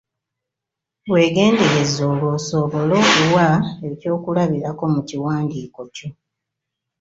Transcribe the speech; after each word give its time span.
Weegendereze 1.11 2.01
olwo 2.11 2.27
osobole 2.37 2.93
okuwa 3.03 3.47
ekyokulabirako 3.89 4.83
mu 4.93 5.01
kiwandiiko 5.07 5.81
kyo. 5.95 6.09